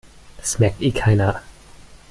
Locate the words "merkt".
0.57-0.81